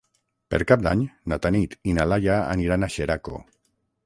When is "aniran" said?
2.57-2.89